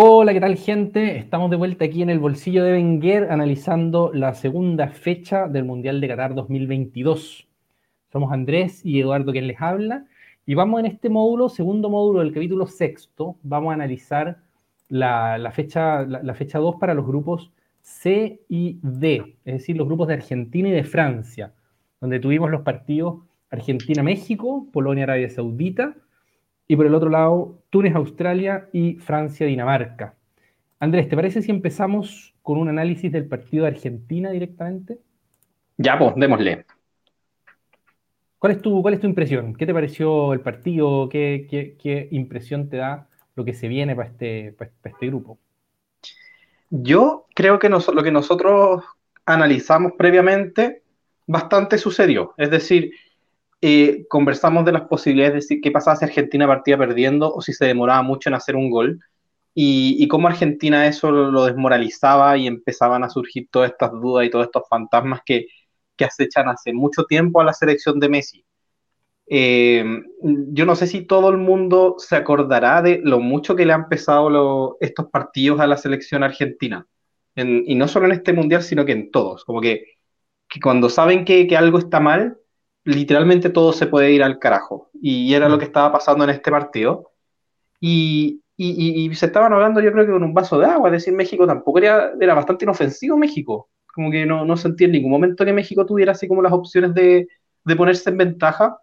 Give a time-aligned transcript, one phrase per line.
[0.00, 1.16] Hola, ¿qué tal gente?
[1.16, 6.00] Estamos de vuelta aquí en el bolsillo de Wenger analizando la segunda fecha del Mundial
[6.00, 7.48] de Qatar 2022.
[8.12, 10.06] Somos Andrés y Eduardo quien les habla
[10.46, 14.38] y vamos en este módulo, segundo módulo del capítulo sexto, vamos a analizar
[14.88, 20.06] la, fecha, la, fecha 2 para los grupos C y D, es decir, los grupos
[20.06, 21.54] de Argentina y de Francia,
[22.00, 25.96] donde tuvimos los partidos Argentina-México, Polonia-Arabia Saudita,
[26.68, 30.14] y por el otro lado, Túnez, Australia y Francia, Dinamarca.
[30.78, 34.98] Andrés, ¿te parece si empezamos con un análisis del partido de Argentina directamente?
[35.78, 36.66] Ya, pues, démosle.
[38.38, 39.54] ¿Cuál es tu, cuál es tu impresión?
[39.54, 41.08] ¿Qué te pareció el partido?
[41.08, 45.38] ¿Qué, impresión te da lo que se viene para este, para este grupo?
[46.70, 48.84] Yo creo que lo que nosotros
[49.24, 50.82] analizamos previamente
[51.26, 52.34] bastante sucedió.
[52.36, 52.92] Es decir,
[53.60, 57.52] eh, conversamos de las posibilidades de decir qué pasaba si Argentina partía perdiendo o si
[57.52, 59.00] se demoraba mucho en hacer un gol
[59.60, 64.46] y, cómo Argentina eso lo, desmoralizaba y empezaban a surgir todas estas dudas y todos
[64.46, 65.46] estos fantasmas que,
[65.96, 68.44] que acechan hace mucho tiempo a la selección de Messi.
[69.30, 69.84] Eh,
[70.22, 73.88] yo no sé si todo el mundo se acordará de lo mucho que le han
[73.88, 76.86] pesado estos partidos a la selección argentina.
[77.34, 79.44] y no solo en este mundial, sino que en todos.
[79.44, 79.84] Como que,
[80.62, 82.38] cuando saben que, que, algo está mal,
[82.88, 84.90] literalmente todo se puede ir al carajo.
[85.00, 87.12] Y era lo que estaba pasando en este partido.
[87.80, 91.14] Y, y, se estaban hablando, yo creo que con un vaso de agua, es decir,
[91.14, 93.68] México tampoco era, era bastante inofensivo México.
[93.94, 96.94] Como que no, no sentía en ningún momento que México tuviera así como las opciones
[96.94, 97.28] de,
[97.64, 98.78] de ponerse en ventaja.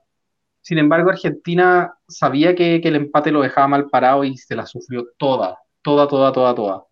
[0.61, 4.65] Sin embargo, Argentina sabía que, que, el empate lo dejaba mal parado y se la
[4.65, 6.83] sufrió toda, toda, toda, toda, toda.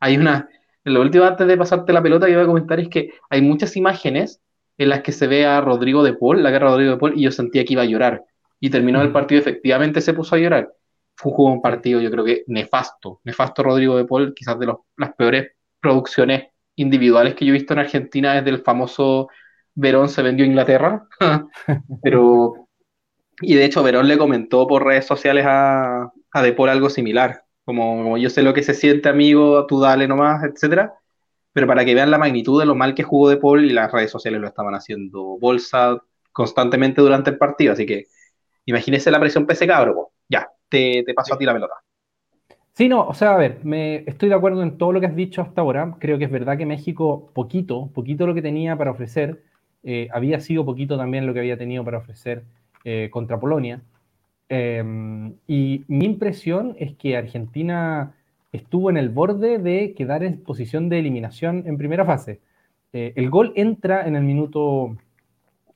[0.00, 0.48] Hay una,
[0.84, 3.76] lo último, antes de pasarte la pelota, que iba a comentar es que hay muchas
[3.76, 4.40] imágenes
[4.80, 7.12] en las que se ve a Rodrigo de Paul, la guerra de Rodrigo de Paul,
[7.14, 8.24] y yo sentía que iba a llorar.
[8.58, 10.72] Y terminó el partido, efectivamente se puso a llorar.
[11.14, 13.20] Fue un partido, yo creo que nefasto.
[13.24, 16.44] Nefasto Rodrigo de Paul, quizás de las peores producciones
[16.76, 19.28] individuales que yo he visto en Argentina desde el famoso
[19.74, 21.06] Verón se vendió a Inglaterra.
[22.02, 22.66] Pero,
[23.42, 27.44] y de hecho, Verón le comentó por redes sociales a, a De Paul algo similar.
[27.66, 30.94] Como, como yo sé lo que se siente, amigo, tú dale nomás, etcétera
[31.52, 33.90] pero para que vean la magnitud de lo mal que jugó De Paul y las
[33.92, 36.00] redes sociales lo estaban haciendo bolsa
[36.32, 38.06] constantemente durante el partido, así que
[38.66, 41.74] imagínese la presión pese cabro, ya, te, te paso a ti la pelota.
[42.80, 45.14] Sí, no, o sea, a ver, me, estoy de acuerdo en todo lo que has
[45.14, 45.96] dicho hasta ahora.
[45.98, 49.42] Creo que es verdad que México, poquito, poquito lo que tenía para ofrecer,
[49.82, 52.44] eh, había sido poquito también lo que había tenido para ofrecer
[52.84, 53.82] eh, contra Polonia.
[54.48, 58.14] Em, y mi impresión es que Argentina
[58.52, 62.40] estuvo en el borde de quedar en posición de eliminación en primera fase.
[62.92, 64.96] Eh, el gol entra en el minuto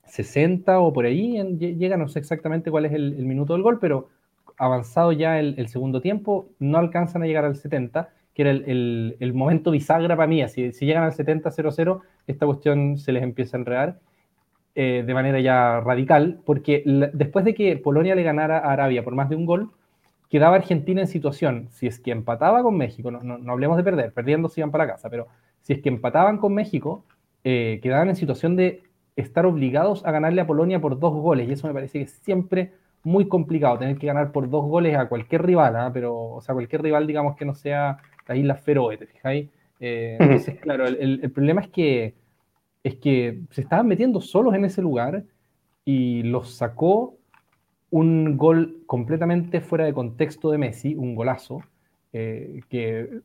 [0.07, 4.09] 60 o por ahí, llega, no sé exactamente cuál es el, minuto del gol, pero
[4.57, 9.71] avanzado ya el, segundo tiempo, no alcanzan a llegar al 70, que era el, momento
[9.71, 10.47] bisagra para mí.
[10.49, 13.99] Si, si llegan al 70-0-0, esta cuestión se les empieza a enredar
[14.77, 19.15] eh, de manera ya radical, porque después de que Polonia le ganara a Arabia por
[19.15, 19.71] más de un gol,
[20.35, 24.13] quedaba Argentina en situación, si es que empataba con México, no, no, hablemos de perder,
[24.13, 25.29] perdiendo se iban para casa, pero
[25.61, 27.05] si es que empataban con México,
[27.45, 28.83] eh, quedaban en situación de
[29.15, 32.11] estar obligados a ganarle a Polonia por dos goles, y eso me parece que es
[32.11, 32.73] siempre
[33.05, 35.91] muy complicado, tener que ganar por dos goles a cualquier rival, ¿ah?
[35.95, 39.49] pero, o sea, cualquier rival, digamos, que no sea la isla Feroe, ¿te fijáis?
[39.79, 42.17] Eh, entonces, claro, el, el, problema es que,
[42.83, 45.23] es que se estaban metiendo solos en ese lugar
[45.85, 47.19] y los sacó
[47.95, 51.63] un gol completamente fuera de contexto de Messi, un golazo,
[52.13, 53.21] eh, que,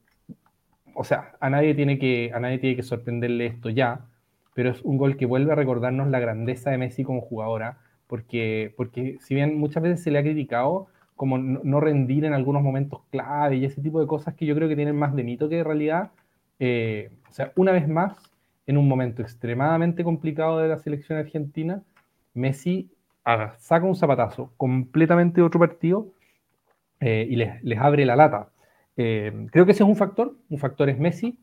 [0.93, 4.05] o sea, a nadie, tiene que, a nadie tiene que sorprenderle esto ya,
[4.53, 8.71] pero es un gol que vuelve a recordarnos la grandeza de Messi como jugadora, porque,
[8.77, 13.01] porque si bien muchas veces se le ha criticado como no, rendir en algunos momentos
[13.09, 15.55] clave y ese tipo de cosas que yo creo que tienen más de mito que
[15.55, 16.11] de realidad,
[16.59, 18.15] eh, o sea, una vez más,
[18.67, 21.81] en un momento extremadamente complicado de la selección argentina,
[22.35, 22.91] Messi
[23.57, 26.13] saca un zapatazo completamente de otro partido
[26.99, 28.49] eh, y les, abre la lata.
[28.97, 30.35] Eh, creo que ese es un factor.
[30.49, 31.37] Un factor es Messi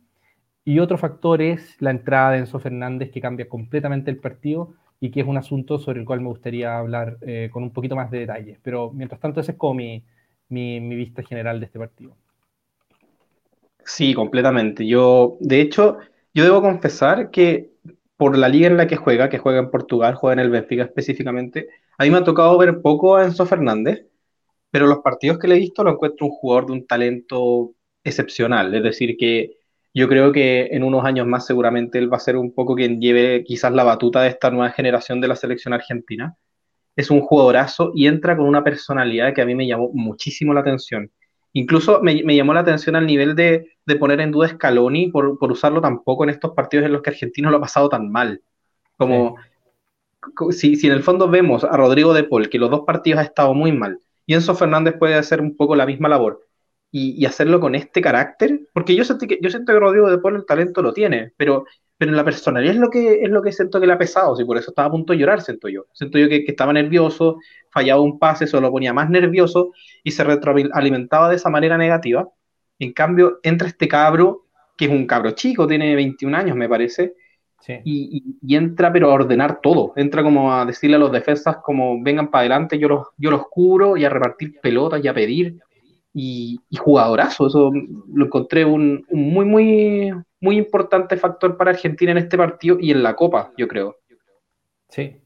[0.65, 5.11] y otro factor es la entrada de Enzo Fernández que cambia completamente el partido y
[5.11, 8.11] que es un asunto sobre el cual me gustaría hablar eh, con un poquito más
[8.11, 8.59] de detalle.
[8.63, 10.05] Pero mientras tanto, ese es como mi,
[10.49, 12.17] mi, mi vista general de este partido.
[13.85, 14.87] Sí, completamente.
[14.87, 15.99] Yo, de hecho,
[16.35, 17.71] yo debo confesar que
[18.17, 20.85] por la liga en la que juega, que juega en Portugal, juega en el Benfica
[20.85, 21.69] específicamente,
[21.99, 24.07] a mí me ha tocado ver poco a Enzo Fernández,
[24.71, 27.75] pero los partidos que le he visto lo encuentro un jugador de un talento
[28.05, 29.57] excepcional, es decir, que
[29.95, 33.01] yo creo que en unos años más seguramente él va a ser un poco quien
[33.01, 36.37] lleve quizás la batuta de esta nueva generación de la selección argentina.
[36.97, 40.61] Es un jugadorazo y entra con una personalidad que a mí me llamó muchísimo la
[40.61, 41.11] atención.
[41.57, 45.81] Incluso me, llamó la atención al nivel de, poner en duda Scaloni por, por, usarlo
[45.81, 48.43] tampoco en estos partidos en los que Argentino lo ha pasado tan mal.
[48.99, 49.37] Como
[50.51, 53.23] si, si, en el fondo vemos a Rodrigo de Paul, que los dos partidos ha
[53.23, 56.47] estado muy mal, y Enzo Fernández puede hacer un poco la misma labor,
[56.91, 60.45] y, hacerlo con este carácter, porque yo, que, yo siento que Rodrigo de Paul el
[60.45, 61.65] talento lo tiene, pero
[61.99, 64.45] pero la personalidad es lo que es lo que siento que le ha pesado, y
[64.45, 65.87] por eso estaba a punto de llorar, siento yo.
[65.93, 67.39] Siento yo que, estaba nervioso,
[67.71, 69.73] fallaba un pase, eso lo ponía más nervioso
[70.05, 72.29] y se retroalimentaba de esa manera negativa.
[72.79, 74.47] En cambio, entra este cabro,
[74.77, 77.15] que es un cabro chico, tiene 21 años, me parece,
[77.85, 82.31] y, entra pero a ordenar todo, entra como a decirle a los defensas como vengan
[82.31, 85.59] para adelante, yo los, yo los cubro y a repartir pelotas y a pedir
[86.19, 87.47] y, jugadorazo.
[87.47, 87.71] Eso
[88.15, 93.03] lo encontré un, muy, muy, muy importante factor para Argentina en este partido y en
[93.03, 93.97] la Copa, yo creo.
[94.89, 95.17] Sí.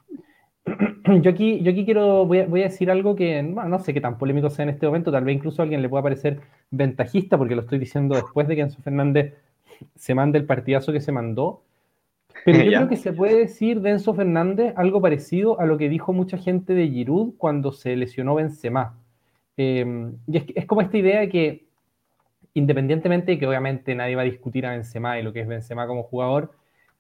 [1.23, 4.01] Yo aquí, yo aquí quiero, voy a, voy a decir algo que no sé qué
[4.01, 6.39] tan polémico sea en este momento, tal vez incluso a alguien le pueda parecer
[6.71, 9.35] ventajista, porque lo estoy diciendo después de que Enzo Fernández
[9.97, 11.63] se mande el partidazo que se mandó.
[12.45, 15.89] Pero yo creo que se puede decir de Enzo Fernández algo parecido a lo que
[15.89, 19.00] dijo mucha gente de Giroud cuando se lesionó Benzema.
[19.57, 21.67] Em, y es, como esta idea de que,
[22.55, 25.87] independientemente de que obviamente nadie va a discutir a Benzema y lo que es Benzema
[25.87, 26.53] como jugador,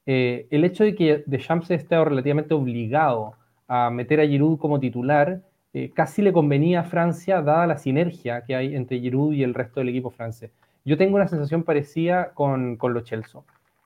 [0.07, 3.35] eh, el hecho de que Deschamps esté relativamente obligado
[3.69, 5.43] a meter a Giroud como titular,
[5.73, 9.55] eh, casi le convenía a Francia, dada la sinergia que hay entre Giroud y el
[9.55, 10.51] resto del equipo francés.
[10.85, 13.41] Yo tengo una sensación parecida con, con los Chelsea.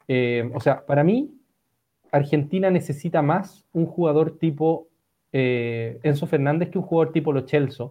[0.08, 1.34] Eh, o sea, para mí,
[2.10, 4.88] Argentina necesita más un jugador tipo
[5.32, 7.88] Enzo Fernández que un jugador tipo Lo Chelsea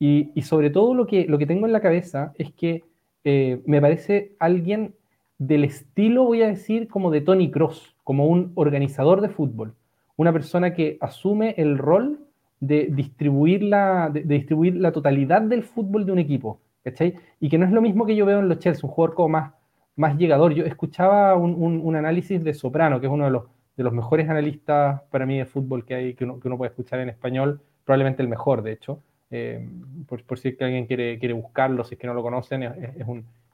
[0.00, 2.84] y, sobre todo lo que, lo que tengo en la cabeza es que
[3.24, 4.94] eh, me parece alguien
[5.38, 9.74] del estilo, voy a decir, como de Tony Cross, como un organizador de fútbol,
[10.16, 12.20] una persona que asume el rol
[12.60, 17.14] de distribuir la, de, distribuir la totalidad del fútbol de un equipo, ¿cachai?
[17.40, 19.28] Y que no es lo mismo que yo veo en los Chelsea, un jugador como
[19.30, 19.52] más,
[19.96, 20.52] más llegador.
[20.54, 23.44] Yo escuchaba un, análisis de Soprano, que es uno de los,
[23.76, 26.70] de los mejores analistas para mí de fútbol que hay, que uno, que uno puede
[26.70, 29.00] escuchar en español, probablemente el mejor, de hecho,
[29.30, 29.68] eh,
[30.06, 32.74] por, si alguien quiere, quiere buscarlo, si es que no lo conocen, es,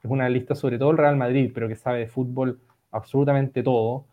[0.03, 2.59] una lista sobre todo el Real Madrid, pero que sabe de fútbol
[2.91, 4.05] absolutamente todo.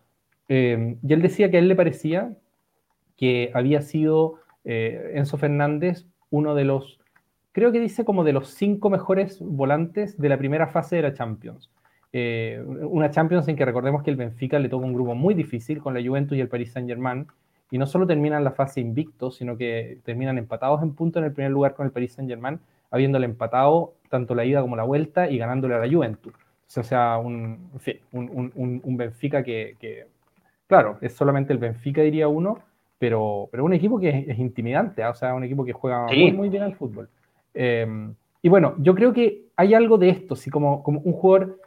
[0.48, 2.32] Eh, y él decía que a él le parecía
[3.16, 6.98] que había sido eh, Enzo Fernández uno de los,
[7.52, 11.12] creo que dice como de los cinco mejores volantes de la primera fase de la
[11.12, 11.70] Champions.
[12.12, 15.92] una Champions en que recordemos que el Benfica le tocó un grupo muy difícil con
[15.92, 17.26] la Juventus y el Paris Saint Germain,
[17.72, 21.32] y no solo terminan la fase invicto, sino que terminan empatados en punto en el
[21.32, 22.60] primer lugar con el Paris Saint-Germain,
[22.90, 26.34] habiéndole empatado tanto la ida como la vuelta y ganándole a la Juventus.
[26.76, 27.70] O sea, un,
[28.12, 30.06] un, Benfica que,
[30.66, 32.58] claro, es solamente el Benfica, diría uno,
[32.98, 35.08] pero, pero un equipo que es, intimidante, ¿ah?
[35.08, 37.08] o sea, un equipo que juega muy, muy bien al fútbol.
[37.54, 37.86] Eh,
[38.42, 41.58] y bueno, yo creo que hay algo de esto, sí, como, como un jugador,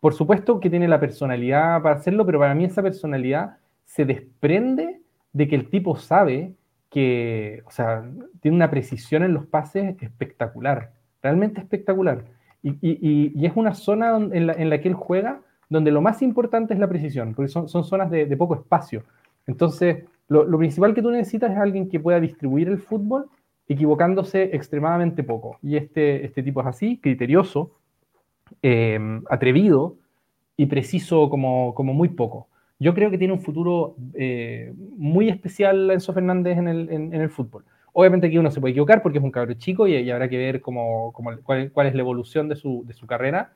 [0.00, 5.01] por supuesto que tiene la personalidad para hacerlo, pero para mí esa personalidad se desprende
[5.32, 6.54] de que el tipo sabe
[6.90, 8.04] que, o sea,
[8.40, 10.92] tiene una precisión en los pases espectacular,
[11.22, 12.24] realmente espectacular.
[12.62, 16.88] Y, es una zona en, la, que él juega donde lo más importante es la
[16.88, 19.02] precisión, porque son, zonas de, poco espacio.
[19.46, 23.26] Entonces, lo, principal que tú necesitas es alguien que pueda distribuir el fútbol
[23.66, 25.58] equivocándose extremadamente poco.
[25.62, 27.72] Y este, este tipo es así, criterioso,
[28.62, 29.96] eh, atrevido
[30.56, 32.48] y preciso como, como muy poco
[32.82, 37.64] yo creo que tiene un futuro eh, muy especial Enzo Fernández en el, fútbol.
[37.92, 40.60] Obviamente aquí uno se puede equivocar porque es un cabrón chico y, habrá que ver
[40.60, 43.52] cómo, cuál, es la evolución de su, carrera,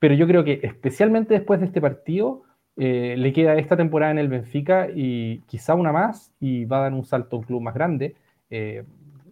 [0.00, 2.42] pero yo creo que especialmente después de este partido
[2.76, 6.82] eh, le queda esta temporada en el Benfica y quizá una más y va a
[6.82, 8.16] dar un salto a un club más grande.
[8.50, 8.82] Eh,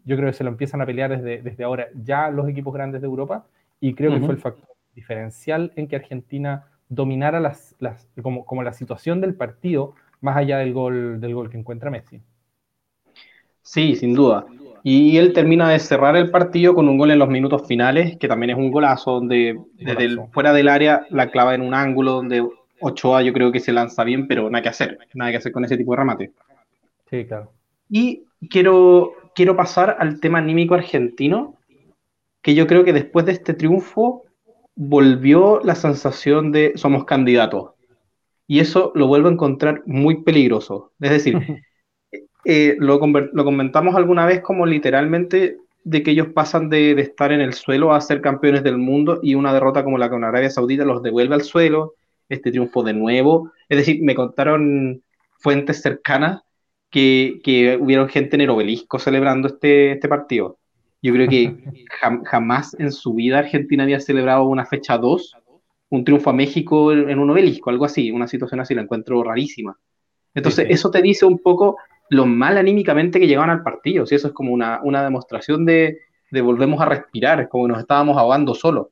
[0.05, 3.01] yo creo que se lo empiezan a pelear desde, desde ahora ya los equipos grandes
[3.01, 3.45] de Europa
[3.81, 8.63] y creo que fue el factor diferencial en que Argentina dominara las, las, como, como,
[8.63, 12.21] la situación del partido más allá del gol, del gol que encuentra Messi.
[13.63, 14.47] Sí, sin duda.
[14.83, 18.29] Y él termina de cerrar el partido con un gol en los minutos finales, que
[18.29, 22.47] también es un golazo, donde desde fuera del área la clava en un ángulo donde
[22.81, 25.65] Ochoa yo creo que se lanza bien, pero nada que hacer, nada que hacer con
[25.65, 26.33] ese tipo de remate.
[27.11, 27.51] Sí, claro.
[27.89, 31.57] Y quiero, quiero pasar al tema anímico argentino,
[32.41, 34.23] que yo creo que después de este triunfo
[34.77, 37.71] volvió la sensación de somos candidatos.
[38.47, 40.93] Y eso lo vuelvo a encontrar muy peligroso.
[41.01, 41.37] Es decir,
[42.45, 47.55] eh, lo, comentamos alguna vez como literalmente de que ellos pasan de, estar en el
[47.55, 51.03] suelo a ser campeones del mundo y una derrota como la con Arabia Saudita los
[51.03, 51.95] devuelve al suelo,
[52.29, 53.53] este triunfo de nuevo.
[53.69, 55.03] Es decir, me contaron
[55.39, 56.43] fuentes cercanas
[56.91, 60.59] que, que hubieron gente en el obelisco celebrando este, este partido.
[61.07, 61.55] Yo creo que
[62.25, 65.37] jamás en su vida Argentina había celebrado una fecha 2,
[65.91, 69.79] un triunfo a México en, un obelisco, algo así, una situación así, la encuentro rarísima.
[70.35, 71.77] Entonces, eso te dice un poco
[72.11, 76.01] lo mal anímicamente que llegaban al partido, si eso es como una, una demostración de,
[76.33, 78.91] de, volvemos a respirar, como nos estábamos ahogando solo.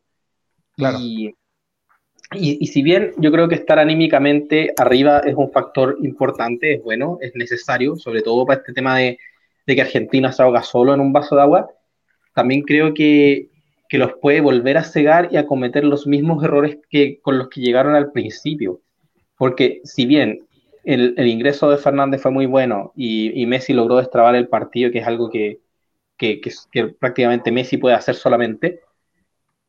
[0.76, 0.98] Claro.
[1.00, 1.34] Y,
[2.32, 7.18] y, si bien yo creo que estar anímicamente arriba es un factor importante, es bueno,
[7.20, 9.18] es necesario, sobre todo para este tema de,
[9.66, 11.68] de que Argentina se ahoga solo en un vaso de agua,
[12.34, 13.48] también creo que,
[13.88, 17.48] que, los puede volver a cegar y a cometer los mismos errores que con los
[17.48, 18.80] que llegaron al principio.
[19.38, 20.46] Porque si bien
[20.84, 24.90] el, el ingreso de Fernández fue muy bueno y, y, Messi logró destrabar el partido,
[24.90, 25.60] que es algo que,
[26.16, 28.80] que, que prácticamente Messi puede hacer solamente,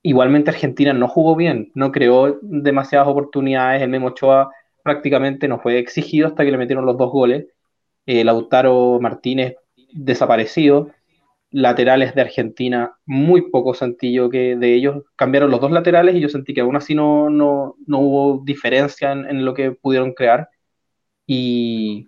[0.01, 4.51] igualmente Argentina no jugó bien, no creó demasiadas oportunidades, el Memo Ochoa
[4.83, 7.47] prácticamente no fue exigido hasta que le metieron los dos goles,
[8.05, 9.55] eh, Lautaro Martínez
[9.93, 10.91] desaparecido,
[11.55, 16.27] laterales de Argentina muy poco sencillo que de ellos, cambiaron los dos laterales y yo
[16.27, 20.49] sentí que aún así no, no, no hubo diferencia en, lo que pudieron crear
[21.25, 22.07] y,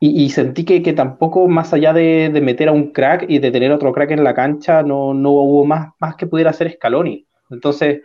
[0.00, 3.52] y, sentí que, que, tampoco, más allá de, de, meter a un crack y de
[3.52, 7.26] tener otro crack en la cancha, no, no hubo más, más que pudiera hacer Scaloni.
[7.50, 8.02] Entonces,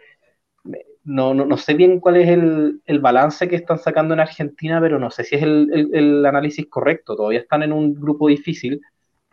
[1.04, 4.80] no, no, no sé bien cuál es el, el, balance que están sacando en Argentina,
[4.82, 7.16] pero no sé si es el, el, análisis correcto.
[7.16, 8.82] Todavía están en un grupo difícil.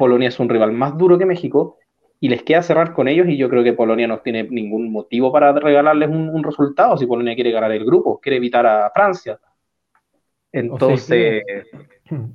[0.02, 1.78] Polonia es un rival más duro que México
[2.18, 5.30] y les queda cerrar con ellos y yo creo que Polonia no tiene ningún motivo
[5.30, 9.38] para regalarles un, un resultado si Polonia quiere ganar el grupo, quiere evitar a Francia.
[10.50, 11.44] Entonces...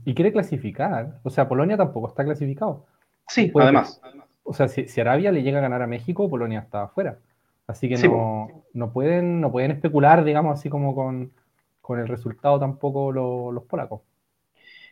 [0.05, 1.19] y quiere clasificar.
[1.23, 2.85] O sea, Polonia tampoco está clasificado.
[3.27, 3.99] Sí, además.
[4.43, 7.19] O sea, si, si, Arabia le llega a ganar a México, Polonia está afuera.
[7.67, 11.33] Así que no, no, pueden, no pueden especular, digamos, así como con,
[11.81, 14.03] con el resultado tampoco lo, los polacos.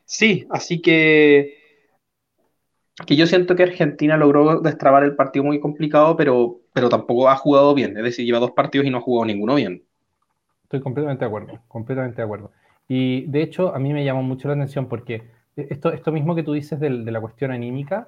[0.04, 1.65] Sí, así que,
[3.06, 7.36] que yo siento que Argentina logró destrabar el partido muy complicado, pero, pero tampoco ha
[7.36, 7.98] jugado bien.
[7.98, 9.84] Es decir, lleva dos partidos y no ha jugado ninguno bien.
[10.64, 12.52] Estoy completamente de acuerdo, completamente de acuerdo.
[12.88, 15.24] Y de hecho, a mí me llamó mucho la atención porque
[15.56, 18.08] esto, esto mismo que tú dices de, la cuestión anímica,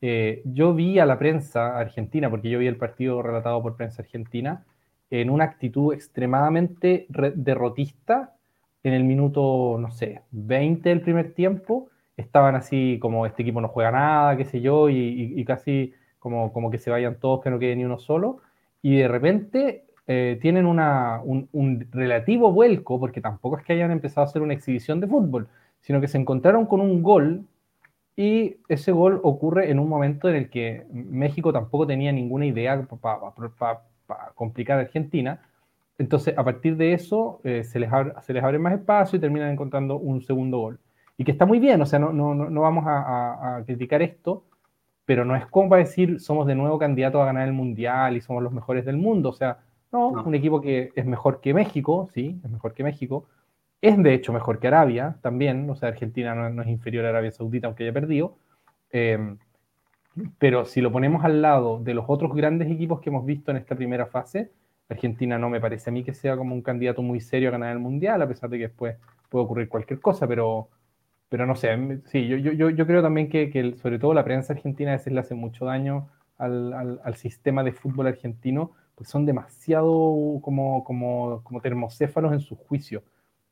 [0.00, 4.02] eh, yo vi a la prensa argentina, porque yo vi el partido relatado por prensa
[4.02, 4.64] argentina,
[5.10, 8.34] en una actitud extremadamente derrotista
[8.82, 11.88] en el minuto, no sé, 20 del primer tiempo.
[12.16, 16.70] Estaban así como este equipo no juega nada, qué sé yo, y, casi como, como
[16.70, 18.40] que se vayan todos, que no quede ni uno solo.
[18.82, 20.78] Y de repente eh, tienen un,
[21.52, 25.48] un, relativo vuelco, porque tampoco es que hayan empezado a hacer una exhibición de fútbol,
[25.80, 27.44] sino que se encontraron con un gol
[28.16, 32.82] y ese gol ocurre en un momento en el que México tampoco tenía ninguna idea
[33.00, 33.20] para
[33.58, 35.42] pa, pa, complicar a Argentina.
[35.98, 39.20] Entonces, a partir de eso, eh, se, les abre, se les abre más espacio y
[39.20, 40.80] terminan encontrando un segundo gol.
[41.18, 44.02] Y que está muy bien, o sea, no, no, no vamos a, a, a criticar
[44.02, 44.44] esto,
[45.04, 48.20] pero no es como para decir somos de nuevo candidatos a ganar el mundial y
[48.20, 49.30] somos los mejores del mundo.
[49.30, 49.58] O sea,
[49.92, 53.26] no, un equipo que es mejor que México, sí, es mejor que México.
[53.80, 57.10] Es de hecho mejor que Arabia también, o sea, Argentina no, no es inferior a
[57.10, 58.36] Arabia Saudita, aunque haya perdido.
[58.90, 59.36] Eh,
[60.38, 63.58] pero si lo ponemos al lado de los otros grandes equipos que hemos visto en
[63.58, 64.50] esta primera fase,
[64.88, 67.72] Argentina no me parece a mí que sea como un candidato muy serio a ganar
[67.72, 68.96] el Mundial, a pesar de que después
[69.28, 70.68] puede ocurrir cualquier cosa, pero,
[71.28, 74.52] pero no sé, sí, yo, yo, yo creo también que, que, sobre todo la prensa
[74.52, 79.08] argentina a veces le hace mucho daño al, al, al sistema de fútbol argentino, pues
[79.08, 83.02] son demasiado como, como, como termocéfalos en su juicio.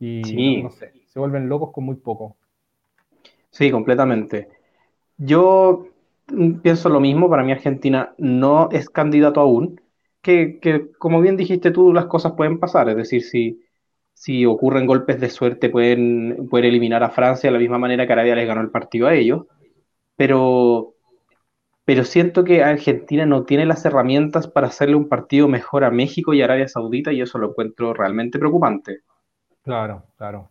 [0.00, 0.62] Y sí.
[0.62, 2.36] no, sé, se vuelven locos con muy poco.
[3.50, 4.48] Sí, completamente.
[5.16, 5.86] Yo
[6.62, 9.80] pienso lo mismo, para mí Argentina no es candidato aún,
[10.22, 13.63] que, que, como bien dijiste tú, las cosas pueden pasar, es decir, si,
[14.14, 18.12] si ocurren golpes de suerte pueden, pueden eliminar a Francia de la misma manera que
[18.12, 19.46] Arabia les ganó el partido a ellos,
[20.16, 20.94] pero
[21.84, 26.32] pero siento que Argentina no tiene las herramientas para hacerle un partido mejor a México
[26.32, 29.00] y Arabia Saudita y eso lo encuentro realmente preocupante.
[29.62, 30.48] Claro, claro.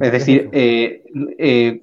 [0.00, 1.04] Es decir, eh,
[1.38, 1.82] eh,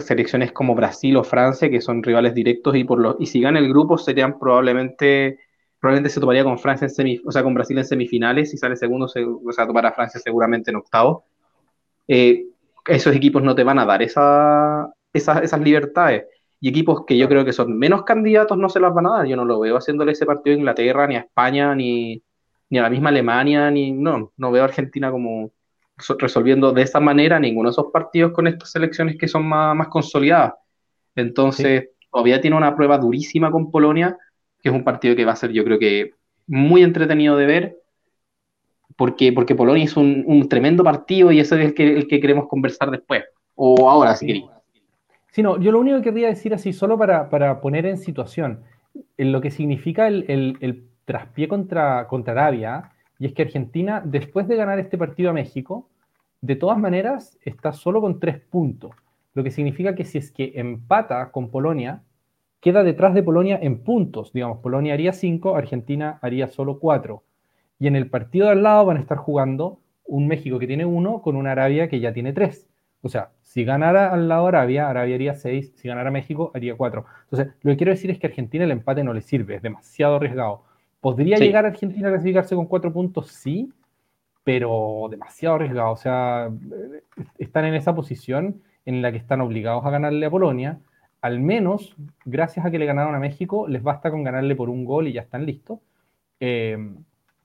[0.00, 3.58] selecciones como Brasil o Francia, que son rivales directos y por los y si gana
[3.58, 5.38] el grupo serían probablemente
[5.80, 8.76] probablemente se tomaría con Francia en semi, o sea, con Brasil en semifinales, si sale
[8.76, 11.24] segundo, se, o sea, tomará Francia seguramente en octavo.
[12.06, 12.46] Eh,
[12.86, 16.24] esos equipos no te van a dar esa, esa, esas libertades
[16.60, 19.26] y equipos que yo creo que son menos candidatos no se las van a dar.
[19.26, 22.22] Yo no lo veo haciéndole ese partido a Inglaterra, ni a España, ni,
[22.70, 25.52] ni a la misma Alemania, ni no, no veo a Argentina como
[26.18, 29.88] resolviendo de esa manera ninguno de esos partidos con estas selecciones que son más, más
[29.88, 30.54] consolidadas.
[31.14, 32.06] Entonces, sí.
[32.10, 34.16] todavía tiene una prueba durísima con Polonia,
[34.62, 36.12] que es un partido que va a ser, yo creo que,
[36.46, 37.78] muy entretenido de ver,
[38.96, 42.20] porque, porque Polonia es un, un tremendo partido y ese es el que, el que
[42.20, 43.24] queremos conversar después,
[43.54, 44.46] o ahora, si queréis.
[45.30, 48.64] Sí, no, yo lo único que querría decir así, solo para, para poner en situación,
[49.16, 54.48] en lo que significa el, el, traspié contra, contra Arabia, y es que Argentina, después
[54.48, 55.88] de ganar este partido a México,
[56.40, 58.92] de todas maneras está solo con tres puntos,
[59.34, 62.02] lo que significa que si es que empata con Polonia,
[62.60, 64.32] queda detrás de Polonia en puntos.
[64.32, 67.22] Digamos, Polonia haría cinco, Argentina haría solo cuatro.
[67.78, 70.84] Y en el partido de al lado van a estar jugando un México que tiene
[70.84, 72.66] uno con una Arabia que ya tiene tres.
[73.02, 77.04] O sea, si ganara al lado Arabia, Arabia haría seis, si ganara México, haría cuatro.
[77.24, 79.62] Entonces, lo que quiero decir es que a Argentina el empate no le sirve, es
[79.62, 80.64] demasiado arriesgado.
[81.00, 83.28] ¿Podría llegar a Argentina a clasificarse con cuatro puntos?
[83.28, 83.72] Sí,
[84.42, 85.92] pero demasiado arriesgado.
[85.92, 86.50] O sea,
[87.38, 90.80] están en esa posición en la que están obligados a ganarle a Polonia.
[91.20, 94.84] Al menos, gracias a que le ganaron a México, les basta con ganarle por un
[94.84, 95.80] gol y ya están listos.
[96.40, 96.78] Eh,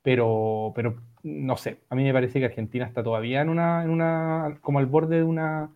[0.03, 3.89] pero, pero no sé, a mí me parece que Argentina está todavía en una, en
[3.89, 5.72] una como al borde de una,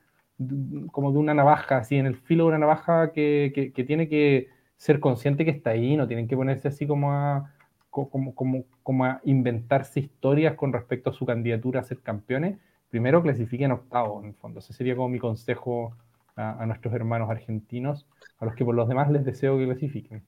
[0.91, 4.49] como de una navaja, así, en el filo de una navaja que, que, tiene que
[4.75, 7.53] ser consciente que está ahí, no tienen que ponerse así como a,
[7.89, 12.57] como, como, como a inventarse historias con respecto a su candidatura a ser campeones.
[12.89, 14.59] Primero clasifiquen octavo, en el fondo.
[14.59, 15.95] Ese sería como mi consejo
[16.37, 18.05] a, nuestros hermanos argentinos,
[18.39, 20.23] a los que por los demás les deseo que clasifiquen.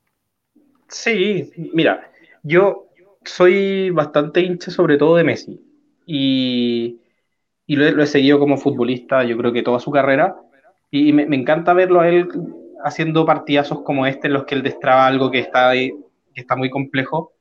[0.88, 2.12] Sí, mira,
[2.44, 2.88] yo
[3.24, 5.62] soy bastante hincha sobre todo de Messi
[6.06, 7.00] y,
[7.68, 10.36] y lo, he, seguido como futbolista yo creo que toda su carrera
[10.89, 12.28] y me, encanta verlo a él
[12.84, 15.94] haciendo partidazos como este en los que él destraba algo que está, que
[16.34, 17.34] está muy complejo,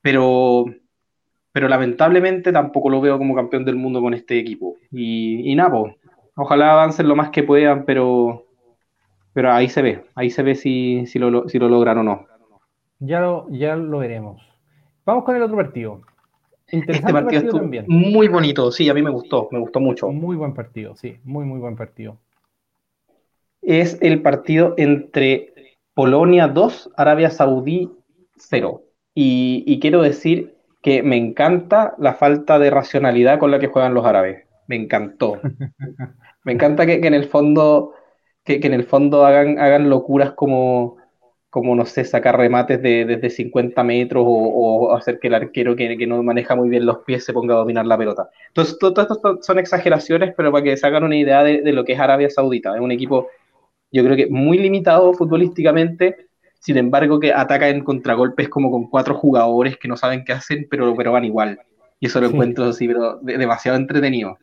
[0.00, 0.64] pero,
[1.52, 4.76] pero lamentablemente tampoco lo veo como campeón del mundo con este equipo.
[4.90, 5.94] Y, y nada,
[6.36, 8.46] ojalá avancen lo más que puedan, pero,
[9.32, 12.26] pero ahí se ve, ahí se ve si, si, lo, si lo logran o no.
[12.98, 14.42] Ya lo, ya lo veremos.
[15.04, 16.00] Vamos con el otro partido.
[16.66, 17.84] este partido, también.
[17.88, 20.08] muy bonito, sí, a mí me gustó, me gustó mucho.
[20.10, 22.18] Muy buen partido, sí, muy, muy buen partido.
[23.60, 27.90] Es el partido entre Polonia 2, Arabia Saudí
[28.36, 28.82] 0.
[29.14, 34.04] Y, quiero decir que me encanta la falta de racionalidad con la que juegan los
[34.04, 34.44] árabes.
[34.66, 35.40] Me encantó.
[36.44, 37.94] me encanta que, en el fondo,
[38.44, 40.98] que, que, en el fondo hagan, hagan locuras como
[41.54, 45.96] como, no sé, sacar remates de, desde 50 metros o, hacer que el arquero que,
[45.96, 48.28] que, no maneja muy bien los pies se ponga a dominar la pelota.
[48.48, 51.92] Entonces, todo, esto son exageraciones, pero para que se hagan una idea de, lo que
[51.92, 52.74] es Arabia Saudita.
[52.74, 53.28] Es un equipo,
[53.92, 56.26] yo creo que muy limitado futbolísticamente,
[56.58, 60.66] sin embargo, que ataca en contragolpes como con cuatro jugadores que no saben qué hacen,
[60.68, 61.60] pero, pero van igual.
[62.00, 64.38] Y eso lo encuentro así, pero demasiado entretenido.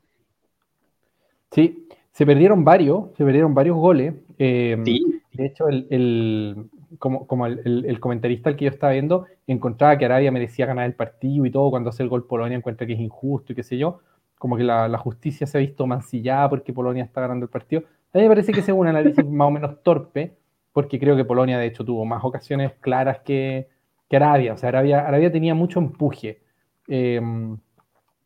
[1.52, 4.14] Sí, se perdieron varios, se perdieron varios goles.
[4.38, 5.22] Eh, sí.
[5.34, 10.32] De hecho, el, como, como el, comentarista al que yo estaba viendo, encontraba que Arabia
[10.32, 13.54] merecía ganar el partido y todo, cuando hace el gol Polonia encuentra que es injusto
[13.54, 14.00] y qué sé yo,
[14.38, 17.84] como que la, justicia se ha visto mancillada porque Polonia está ganando el partido.
[18.14, 20.36] A mí me parece que es un análisis más o menos torpe,
[20.74, 23.68] porque creo que Polonia de hecho tuvo más ocasiones claras que,
[24.10, 26.42] que Arabia, o sea, Arabia, Arabia tenía mucho empuje.
[26.88, 27.58] Em,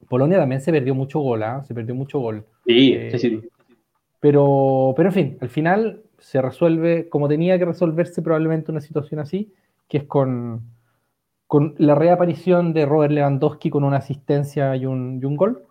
[0.10, 1.64] Polonia también se perdió mucho gol, ¿ah?
[1.64, 2.46] se perdió mucho gol.
[2.66, 3.28] Sí, sí, sí.
[3.28, 3.50] Eh,
[4.20, 9.20] pero, pero en fin, al final se resuelve como tenía que resolverse probablemente una situación
[9.20, 9.54] así,
[9.88, 10.64] que es con,
[11.48, 15.64] con la reaparición de Robert Lewandowski con una asistencia y un, y un gol.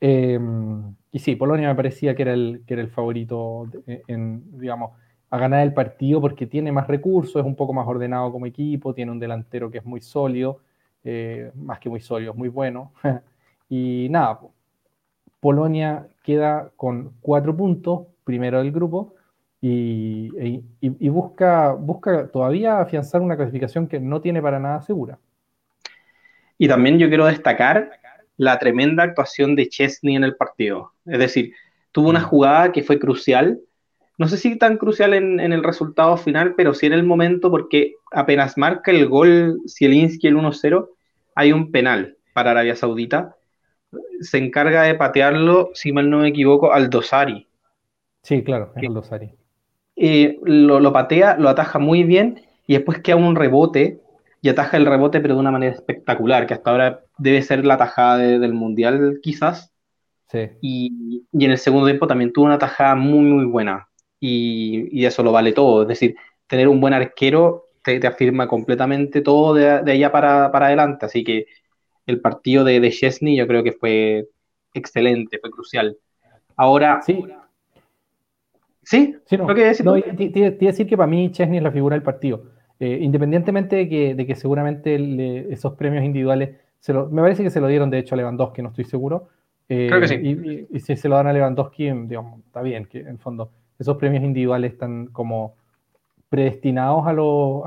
[0.00, 4.92] Em, y sí, Polonia me parecía que era el, que era el favorito en, digamos,
[5.28, 8.94] a ganar el partido porque tiene más recursos, es un poco más ordenado como equipo,
[8.94, 10.60] tiene un delantero que es muy sólido,
[11.04, 12.92] eh, más que muy sólido, es muy bueno.
[13.68, 14.40] y nada,
[15.40, 19.14] Polonia queda con cuatro puntos, primero del grupo,
[19.62, 20.62] y,
[21.08, 25.18] busca, busca todavía afianzar una clasificación que no tiene para nada segura.
[26.56, 27.90] Y también yo quiero destacar
[28.36, 30.92] la tremenda actuación de Chesney en el partido.
[31.04, 31.52] Es decir,
[31.92, 33.60] tuvo una jugada que fue crucial,
[34.16, 37.94] no sé si tan crucial en, el resultado final, pero sí en el momento porque
[38.12, 40.88] apenas marca el gol Zielinski el 1-0,
[41.34, 43.36] hay un penal para Arabia Saudita.
[44.20, 47.48] Se encarga de patearlo, si mal no me equivoco, al Dosari.
[48.22, 49.30] Sí, claro, es al Dosari.
[49.96, 54.00] eh, lo, patea, lo ataja muy bien y después queda un rebote
[54.42, 57.76] y ataja el rebote pero de una manera espectacular, que hasta ahora debe ser la
[57.76, 59.72] tajada del Mundial quizás.
[60.60, 63.88] Y, en el segundo tiempo también tuvo una tajada muy muy buena.
[64.20, 69.54] Y, eso lo vale todo, es decir, tener un buen arquero te, afirma completamente todo
[69.54, 71.46] de, allá para, adelante, así que
[72.10, 74.28] el partido de, de Chesney yo creo que fue
[74.74, 75.96] excelente, fue crucial.
[76.56, 77.24] Ahora, sí.
[78.82, 79.46] Sí, sí no.
[79.46, 82.42] decir, no, te, decir que para mí Chesney es la figura del partido.
[82.78, 87.50] Eh, independientemente de que, de que seguramente esos premios individuales, se lo, me parece que
[87.50, 89.28] se lo dieron de hecho a Lewandowski, no estoy seguro.
[89.68, 90.66] Eh, Creo que sí.
[90.70, 93.96] Y, si se lo dan a Lewandowski, digamos, está bien, que en el fondo esos
[93.96, 95.54] premios individuales están como
[96.28, 97.12] predestinados a, a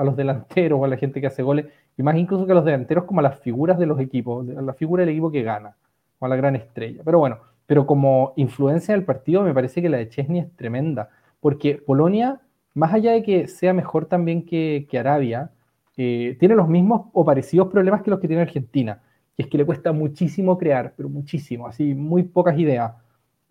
[0.04, 3.06] los delanteros o a la gente que hace goles, y más incluso que los delanteros
[3.06, 5.76] como a las figuras de los equipos, a la figura del equipo que gana,
[6.20, 7.02] o a la gran estrella.
[7.06, 11.10] Pero bueno, pero como influencia del partido me parece que la de Chesney es tremenda,
[11.40, 12.42] porque Polonia,
[12.74, 15.52] más allá de que sea mejor también que, Arabia,
[15.98, 19.02] eh, tiene los mismos o parecidos problemas que los que tiene Argentina,
[19.36, 22.94] que es que le cuesta muchísimo crear, pero muchísimo, así muy pocas ideas.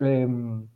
[0.01, 0.67] Em,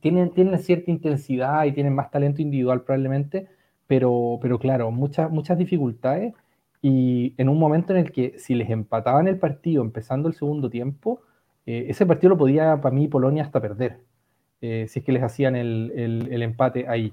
[0.00, 3.48] tienen, tienen cierta intensidad y tienen más talento individual probablemente,
[3.86, 6.34] pero, pero claro, muchas, muchas dificultades
[6.82, 10.68] y en un momento en el que si les empataban el partido empezando el segundo
[10.68, 11.20] tiempo,
[11.64, 14.00] eh, ese partido lo podía para mí Polonia hasta perder,
[14.60, 15.92] eh, si es que les hacían el,
[16.28, 17.12] el, empate ahí.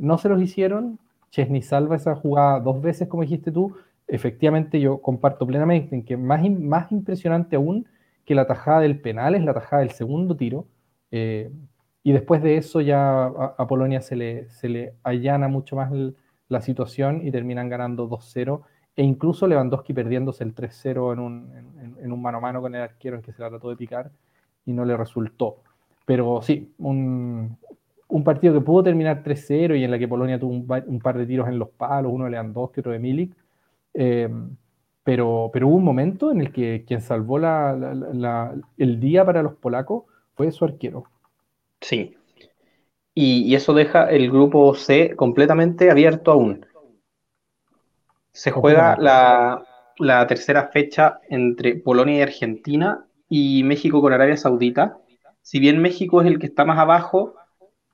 [0.00, 0.98] No se los hicieron,
[1.30, 3.74] Chesney salva esa jugada dos veces, como dijiste tú,
[4.06, 7.86] efectivamente yo comparto plenamente en que más, más impresionante aún
[8.26, 10.66] que la tajada del penal es la tajada del segundo tiro.
[11.10, 11.50] Eh,
[12.04, 15.90] y después de eso ya a, Polonia se le, se le allana mucho más
[16.48, 18.62] la situación y terminan ganando 2-0
[18.94, 22.82] e incluso Lewandowski perdiéndose el 3-0 en un, en, un, mano a mano con el
[22.82, 24.10] arquero en que se la trató de picar
[24.66, 25.58] y no le resultó.
[26.04, 27.56] Pero sí, un,
[28.08, 31.26] un partido que pudo terminar 3-0 y en la que Polonia tuvo un, par de
[31.26, 33.34] tiros en los palos, uno de Lewandowski, otro de Milik.
[33.94, 34.28] Eh,
[35.04, 39.42] pero, pero hubo un momento en el que quien salvó la, la, el día para
[39.42, 41.04] los polacos fue su arquero.
[41.80, 42.16] Sí.
[43.14, 46.66] Y, y, eso deja el grupo C completamente abierto aún.
[48.32, 54.98] Se juega la, tercera fecha entre Polonia y Argentina y México con Arabia Saudita.
[55.42, 57.34] Si bien México es el que está más abajo,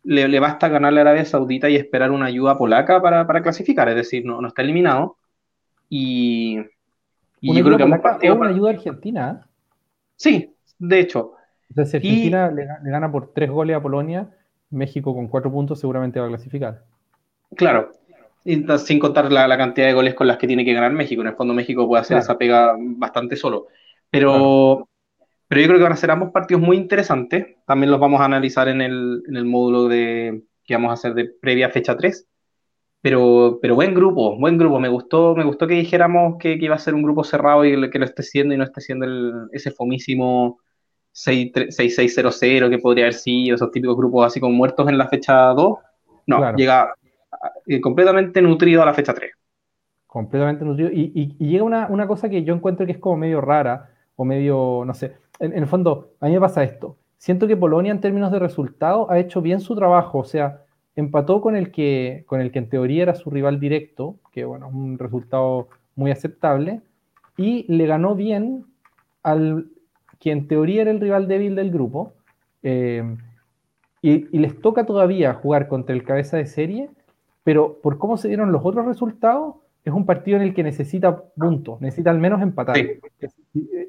[0.04, 4.24] le, basta ganarle a Arabia Saudita y esperar una ayuda polaca para, clasificar, es decir,
[4.24, 5.16] no, no está eliminado.
[5.88, 6.58] Y,
[7.40, 9.42] yo creo que un partido una ayuda argentina.
[9.42, 9.48] ¿eh?
[10.16, 11.32] Sí, de hecho.
[11.74, 14.28] si Argentina le, gana por tres goles a Polonia,
[14.70, 16.84] México con cuatro puntos seguramente va a clasificar.
[17.56, 17.92] Claro,
[18.44, 21.22] sin contar la, cantidad de goles con las que tiene que ganar México.
[21.22, 23.66] En el fondo México puede hacer esa pega bastante solo.
[24.10, 24.88] Pero,
[25.48, 27.56] pero yo creo que van a ser ambos partidos muy interesantes.
[27.66, 31.14] También los vamos a analizar en el, en el módulo de, que vamos a hacer
[31.14, 32.26] de previa fecha 3.
[33.00, 34.80] Pero, pero buen grupo, buen grupo.
[34.80, 37.98] Me gustó, me gustó que dijéramos que, iba a ser un grupo cerrado y que
[37.98, 39.06] lo esté siendo y no esté siendo
[39.52, 40.58] ese fomísimo
[41.12, 42.38] 6600
[42.70, 45.78] que podría haber sido, esos típicos grupos así como muertos en la fecha 2.
[46.26, 46.97] No, llega, eh,
[47.82, 49.32] completamente nutrido a la fecha 3.
[50.06, 50.90] Completamente nutrido.
[50.92, 54.94] Y, llega una, cosa que yo encuentro que es como medio rara, o medio, no
[54.94, 56.96] sé, en, el fondo, a mí me pasa esto.
[57.18, 60.62] Siento que Polonia en términos de resultado ha hecho bien su trabajo, o sea,
[60.96, 64.68] empató con el que, con el que en teoría era su rival directo, que bueno,
[64.68, 66.80] un resultado muy aceptable,
[67.36, 68.64] y le ganó bien
[69.22, 69.66] al
[70.18, 72.14] que en teoría era el rival débil del grupo,
[72.62, 73.04] eh,
[74.00, 76.90] y, y, les toca todavía jugar contra el cabeza de serie,
[77.48, 81.16] pero por cómo se dieron los otros resultados, es un partido en el que necesita
[81.18, 82.76] puntos, necesita al menos empatar.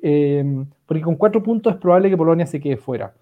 [0.02, 3.14] Eh, porque con cuatro puntos es probable que Polonia se quede fuera.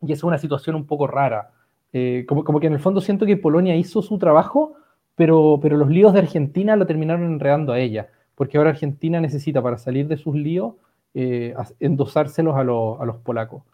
[0.00, 1.50] Y es una situación un poco rara.
[1.92, 4.74] Eh, como, como, que en el fondo siento que Polonia hizo su trabajo,
[5.16, 8.10] pero, pero los líos de Argentina lo terminaron enredando a ella.
[8.36, 10.74] Porque ahora Argentina necesita para salir de sus líos
[11.14, 13.64] eh, endosárselos a, a, los polacos.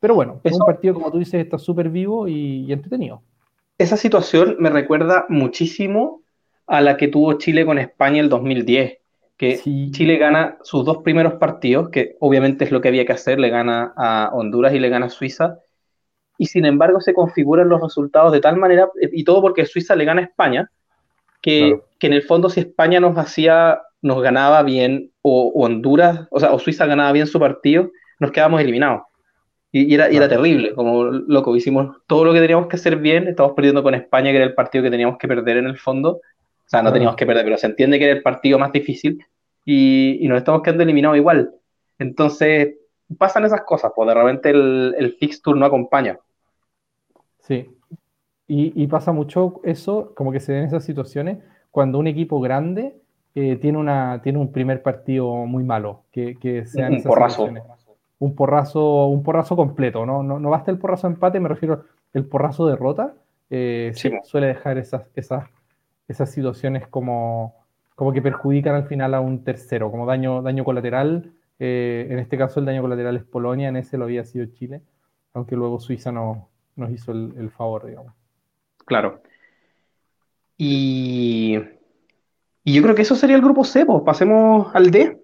[0.00, 3.22] Pero bueno, es un partido, como tú dices, está súper vivo y entretenido
[3.78, 6.22] esa situación me recuerda muchísimo
[6.66, 8.98] a la que tuvo Chile con España el 2010,
[9.36, 13.40] que Chile gana sus dos primeros partidos, que obviamente es lo que había que hacer,
[13.40, 15.58] le gana a Honduras y le gana a Suiza,
[16.38, 20.04] y sin embargo se configuran los resultados de tal manera, y todo porque Suiza le
[20.04, 20.70] gana a España,
[21.40, 26.38] que, en el fondo si España nos hacía, nos ganaba bien, o, o Honduras, o
[26.38, 29.02] sea, o Suiza ganaba bien su partido, nos quedábamos eliminados.
[29.72, 33.52] Y, era, era, terrible, como loco, hicimos todo lo que teníamos que hacer bien, estamos
[33.52, 36.20] perdiendo con España, que era el partido que teníamos que perder en el fondo.
[36.20, 39.24] O sea, no teníamos que perder, pero se entiende que era el partido más difícil
[39.64, 41.54] y, y nos estamos quedando eliminados igual.
[41.98, 42.74] Entonces,
[43.18, 46.18] pasan esas cosas, pues de repente el, el fixture no acompaña.
[47.40, 47.68] Sí,
[48.46, 51.38] y, y, pasa mucho eso, como que se den esas situaciones,
[51.70, 52.94] cuando un equipo grande
[53.34, 57.50] eh, tiene, una, tiene un primer partido muy malo, que, que sean un porrazo
[58.22, 60.22] un porrazo, un porrazo completo, ¿no?
[60.22, 63.14] No, basta el porrazo empate, me refiero el porrazo derrota.
[63.50, 64.12] Eh, sí.
[64.22, 65.50] suele dejar esas, esas,
[66.06, 67.56] esas situaciones como,
[67.96, 71.32] como que perjudican al final a un tercero, como daño, daño colateral.
[71.58, 74.82] Eh, en este caso el daño colateral es Polonia, en ese lo había sido Chile,
[75.34, 78.12] aunque luego Suiza no, nos hizo el, favor, digamos.
[78.84, 79.20] Claro.
[80.56, 81.58] Y,
[82.62, 85.20] y, yo creo que eso sería el grupo C, pues pasemos al D.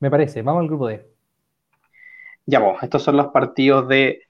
[0.00, 1.17] Me parece, vamos al grupo D.
[2.50, 4.22] Ya vos, estos son los partidos de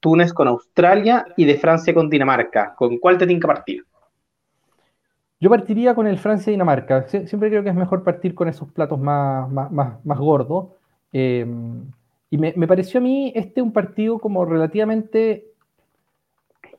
[0.00, 2.74] Túnez con Australia y de Francia con Dinamarca.
[2.74, 3.84] ¿Con cuál te tiene que partir?
[5.38, 7.06] Yo partiría con el Francia-Dinamarca.
[7.06, 10.70] Siempre creo que es mejor partir con esos platos más, más, gordos.
[11.12, 11.46] Eh,
[12.28, 15.46] y me, pareció a mí este un partido como relativamente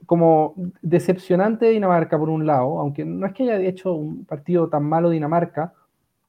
[0.06, 4.68] como decepcionante de Dinamarca por un lado, aunque no es que haya hecho un partido
[4.68, 5.74] tan malo Dinamarca,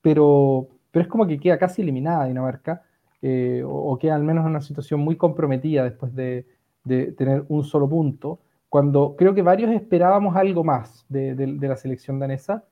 [0.00, 2.82] pero, pero es como que queda casi eliminada Dinamarca,
[3.22, 6.46] eh, o, queda al menos en una situación muy comprometida después de,
[6.84, 8.40] de tener un solo punto
[8.72, 12.64] cuando creo que varios esperábamos algo más de, la selección danesa,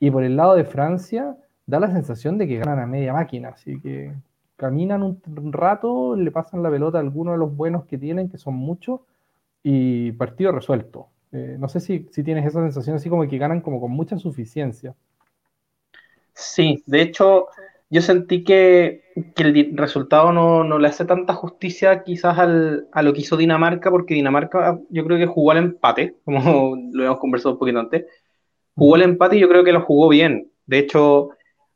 [0.00, 3.50] y por el lado de Francia da la sensación de que ganan a media máquina,
[3.50, 4.14] así que
[4.56, 8.38] caminan un rato, le pasan la pelota a algunos de los buenos que tienen, que
[8.38, 9.00] son muchos,
[9.62, 11.08] y partido resuelto.
[11.30, 14.16] Eh, no sé si, si, tienes esa sensación así como que ganan como con mucha
[14.16, 14.94] suficiencia.
[16.32, 17.48] Sí, de hecho,
[17.94, 19.04] yo sentí que,
[19.36, 24.80] el resultado no, le hace tanta justicia quizás a lo que hizo Dinamarca, porque Dinamarca
[24.90, 28.04] yo creo que jugó al empate, como lo hemos conversado un poquito antes.
[28.74, 30.50] Jugó el empate y yo creo que lo jugó bien.
[30.66, 31.30] De hecho,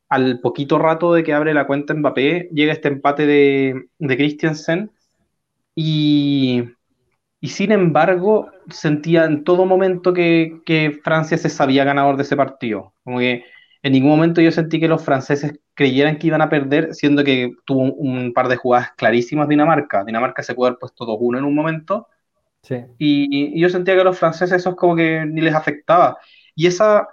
[0.09, 4.91] al poquito rato de que abre la cuenta Mbappé, llega este empate de, de Christiansen
[5.77, 6.65] y,
[7.41, 12.35] y sin embargo sentía en todo momento que, que Francia se sabía ganador de ese
[12.35, 12.93] partido.
[13.05, 13.45] Como que
[13.85, 17.53] en ningún momento yo sentí que los franceses creyeran que iban a perder, siendo que
[17.65, 20.03] tuvo un, par de jugadas clarísimas Dinamarca.
[20.03, 22.09] Dinamarca se puede haber puesto 2-1 en un momento.
[22.99, 26.19] Y, yo sentía que a los franceses eso es como que ni les afectaba.
[26.57, 27.07] Y, esa,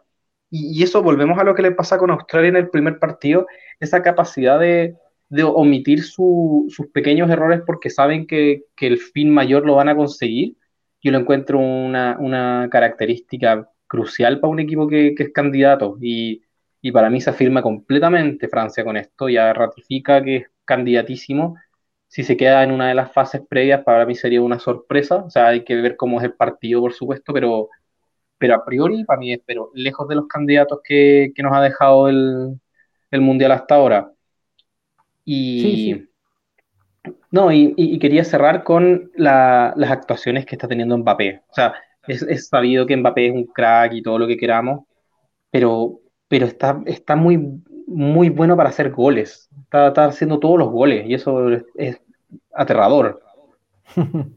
[0.49, 3.45] y, eso, volvemos a lo que le pasa con Australia en el primer partido,
[3.79, 4.95] esa capacidad de,
[5.43, 10.57] omitir sus pequeños errores porque saben que, el fin mayor lo van a conseguir.
[11.03, 15.99] Yo lo encuentro una, característica crucial para un equipo que, que es candidato.
[16.01, 16.44] Y,
[16.85, 21.55] y para mí se afirma completamente Francia con esto, ya ratifica que es candidatísimo.
[22.07, 25.15] Si se queda en una de las fases previas, para mí sería una sorpresa.
[25.15, 27.69] O sea, hay que ver cómo es el partido, por supuesto, pero,
[28.37, 32.59] pero a priori, para mí pero lejos de los candidatos que, nos ha dejado el,
[33.13, 34.11] Mundial hasta ahora.
[35.25, 36.03] Y,
[37.31, 41.41] No, y, quería cerrar con las actuaciones que está teniendo Mbappé.
[41.49, 41.73] O sea,
[42.07, 44.85] es, es, sabido que Mbappé es un crack y todo lo que queramos,
[45.49, 49.49] pero pero está, está muy, muy bueno para hacer goles.
[49.63, 52.01] Está, haciendo todos los goles y eso es,
[52.53, 53.21] aterrador.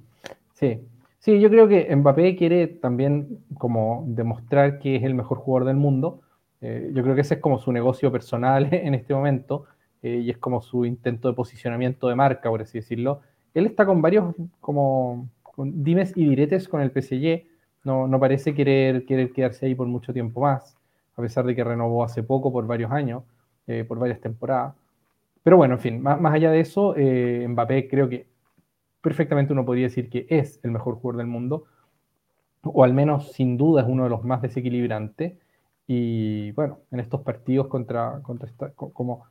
[0.53, 0.81] Sí,
[1.20, 5.77] sí, yo creo que Mbappé quiere también como demostrar que es el mejor jugador del
[5.77, 6.20] mundo.
[6.61, 9.66] Eh, yo creo que ese es como su negocio personal en este momento
[10.03, 13.20] eh, y es como su intento de posicionamiento de marca, por así decirlo.
[13.55, 17.46] Él está con varios como dimes y diretes con el PSG.
[17.85, 20.77] No, no parece querer, querer quedarse ahí por mucho tiempo más
[21.18, 23.24] a pesar de que renovó hace poco por varios años,
[23.66, 24.74] eh, por varias temporadas.
[25.42, 28.28] Pero bueno, en fin, más, allá de eso, eh, Mbappé creo que
[29.00, 31.64] perfectamente uno podría decir que es el mejor jugador del mundo,
[32.62, 35.35] o al menos sin duda es uno de los más desequilibrantes.
[35.88, 39.24] Y bueno, en estos partidos contra, contra esta, como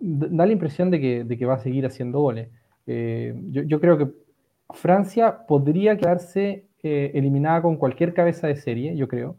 [0.00, 2.48] da la impresión de que, de que va a seguir haciendo goles.
[2.88, 4.08] Eh, yo, yo, creo que
[4.70, 9.36] Francia podría quedarse eliminada con cualquier cabeza de serie, yo creo.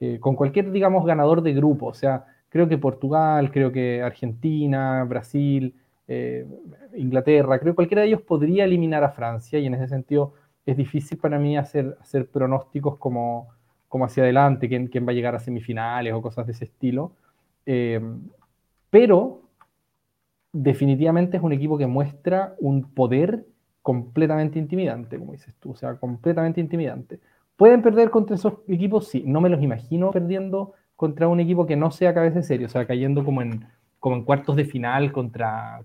[0.00, 1.86] Eh, con cualquier, digamos, ganador de grupo.
[1.86, 5.74] O sea, creo que Portugal, creo que Argentina, Brasil,
[6.08, 6.46] eh,
[6.94, 10.34] Inglaterra, creo que cualquiera de ellos podría eliminar a Francia y en ese sentido
[10.66, 13.48] es difícil para mí hacer, hacer pronósticos como,
[13.88, 17.12] como hacia adelante, quién, quién va a llegar a semifinales o cosas de ese estilo.
[17.64, 18.00] Eh,
[18.90, 19.42] pero
[20.52, 23.46] definitivamente es un equipo que muestra un poder
[23.82, 27.20] completamente intimidante, como dices tú, o sea, completamente intimidante.
[27.56, 29.08] ¿Pueden perder contra esos equipos?
[29.08, 32.66] Sí, no me los imagino perdiendo contra un equipo que no sea cabeza de serie,
[32.66, 33.66] o sea, cayendo como en,
[34.24, 35.82] cuartos de final contra,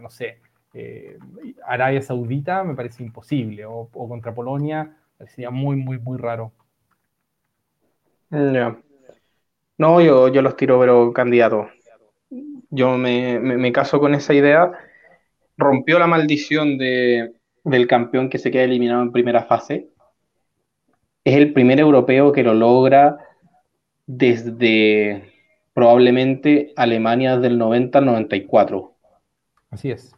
[0.00, 0.38] no sé,
[0.74, 1.18] eh,
[1.66, 6.52] Arabia Saudita, me parece imposible, o, contra Polonia, sería muy, muy, muy raro.
[9.78, 11.68] No, yo, yo los tiro, pero candidato.
[12.70, 14.72] Yo me, me, caso con esa idea.
[15.58, 19.91] Rompió la maldición de, del campeón que se queda eliminado en primera fase
[21.24, 23.18] es el primer europeo que lo logra
[24.06, 25.32] desde
[25.72, 28.92] probablemente Alemania del 90 al 94.
[29.70, 30.14] Así es.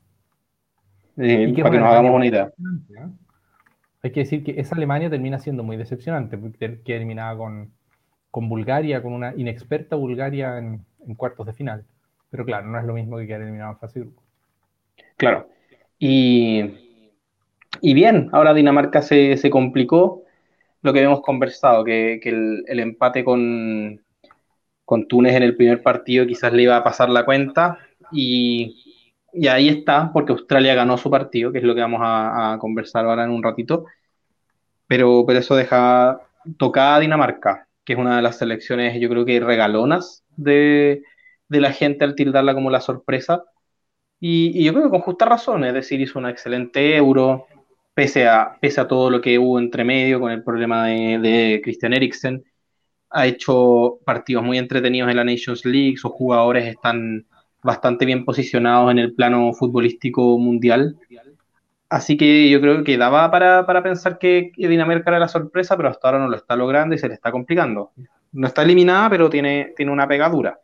[1.16, 2.46] Eh, para que nos hagamos una idea.
[2.46, 3.08] ¿eh?
[4.02, 7.70] Hay que decir que esa Alemania termina siendo muy decepcionante, porque queda eliminada con,
[8.30, 10.84] con Bulgaria, con una inexperta Bulgaria en,
[11.16, 11.84] cuartos de final.
[12.30, 14.22] Pero claro, no es lo mismo que quedar eliminado en fase grupo.
[15.16, 15.48] Claro.
[15.98, 16.64] Y,
[17.80, 20.23] y bien, ahora Dinamarca se, se complicó
[20.84, 24.02] lo que hemos conversado, que, el, empate con,
[24.84, 27.78] con Túnez en el primer partido quizás le iba a pasar la cuenta
[28.12, 28.82] y,
[29.50, 33.24] ahí está, porque Australia ganó su partido, que es lo que vamos a, conversar ahora
[33.24, 33.86] en un ratito,
[34.86, 36.20] pero, pero eso deja
[36.58, 37.66] tocada a Dinamarca.
[37.82, 41.02] que es una de las selecciones, yo creo que regalonas de,
[41.48, 43.42] de la gente al tildarla como la sorpresa.
[44.20, 47.46] Y, yo creo que con justa razón, es decir, hizo una excelente euro,
[47.94, 51.94] pese a, pese a todo lo que hubo entre medio con el problema de, Christian
[51.94, 52.44] Eriksen.
[53.10, 57.26] Ha hecho partidos muy entretenidos en la Nations League, sus jugadores están
[57.62, 60.98] bastante bien posicionados en el plano futbolístico mundial.
[61.88, 65.88] Así que yo creo que daba para, para pensar que Dinamarca era la sorpresa, pero
[65.88, 67.92] hasta ahora no lo está logrando y se le está complicando.
[68.32, 70.58] No está eliminada, pero tiene, tiene una pegadura.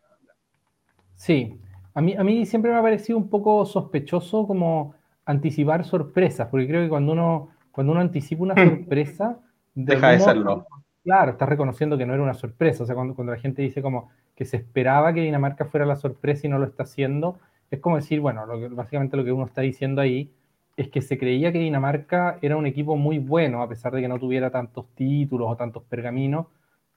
[1.14, 1.56] Sí,
[1.94, 4.94] a mí, a mí siempre me ha parecido un poco sospechoso como
[5.30, 9.38] anticipar sorpresas, porque creo que cuando uno, cuando uno anticipa una sorpresa...
[9.74, 10.66] Deja de serlo.
[11.04, 12.82] Claro, está reconociendo que no era una sorpresa.
[12.82, 15.96] O sea, cuando, cuando la gente dice como que se esperaba que Dinamarca fuera la
[15.96, 17.38] sorpresa y no lo está haciendo,
[17.70, 20.30] es como decir, bueno, básicamente lo que uno está diciendo ahí
[20.76, 24.08] es que se creía que Dinamarca era un equipo muy bueno, a pesar de que
[24.08, 26.46] no tuviera tantos títulos o tantos pergaminos,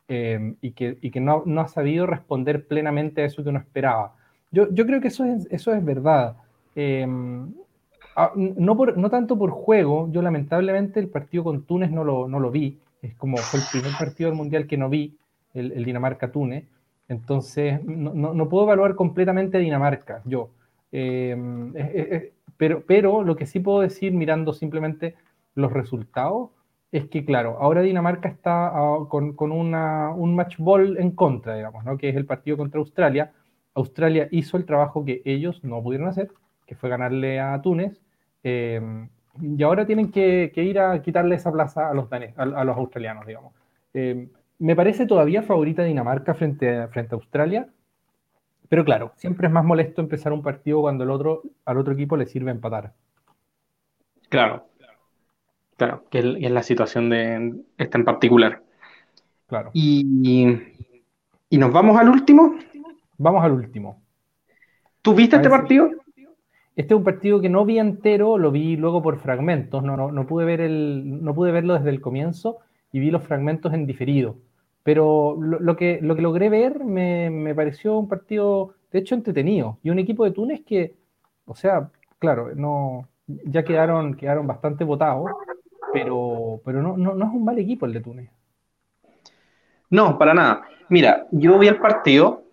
[0.07, 3.59] eh, y que, y que no, no, ha sabido responder plenamente a eso que uno
[3.59, 4.15] esperaba.
[4.51, 6.37] Yo, yo creo que eso es, eso es verdad.
[6.75, 7.07] Eh,
[8.35, 12.39] no, por, no tanto por juego, yo lamentablemente el partido con Túnez no lo, no
[12.39, 15.17] lo vi, es como fue el primer partido del Mundial que no vi,
[15.53, 16.65] el, Dinamarca-Túnez,
[17.07, 20.49] entonces no, no, no, puedo evaluar completamente Dinamarca, yo.
[20.91, 25.15] Eh, pero, pero lo que sí puedo decir mirando simplemente
[25.55, 26.51] los resultados
[26.93, 31.55] es que, claro, ahora Dinamarca está ah, con, con una, un match ball en contra,
[31.55, 31.97] digamos, ¿no?
[31.97, 33.33] que es el partido contra Australia.
[33.73, 36.29] Australia hizo el trabajo que ellos no pudieron hacer,
[36.67, 37.99] que fue ganarle a Túnez,
[38.43, 39.07] eh,
[39.41, 42.63] y ahora tienen que, que, ir a quitarle esa plaza a los, danes, a, a
[42.63, 43.53] los australianos, digamos.
[43.93, 44.27] Eh,
[44.59, 47.67] me parece todavía favorita Dinamarca frente a, frente a Australia,
[48.69, 52.15] pero claro, siempre es más molesto empezar un partido cuando el otro, al otro equipo
[52.15, 52.93] le sirve empatar.
[54.29, 54.67] Claro,
[55.77, 58.61] claro, que es la situación de esta en particular.
[59.47, 59.69] Claro.
[59.73, 60.57] Y,
[61.49, 62.55] y nos vamos al último.
[63.17, 64.01] Vamos al último.
[65.01, 65.91] ¿Tú viste este partido?
[66.75, 70.11] Este es un partido que no vi entero, lo vi luego por fragmentos, no, no,
[70.11, 72.57] no, pude, ver el, no pude verlo desde el comienzo
[72.91, 74.37] y vi los fragmentos en diferido.
[74.81, 79.15] Pero lo, lo, que, lo que logré ver me, me, pareció un partido, de hecho,
[79.15, 79.77] entretenido.
[79.83, 80.95] Y un equipo de Túnez que,
[81.45, 85.29] o sea, claro, no, ya quedaron, quedaron bastante votados,
[85.93, 88.29] pero, pero no, no, no es un mal equipo el de Túnez.
[89.89, 90.63] No, para nada.
[90.89, 92.45] Mira, yo vi el partido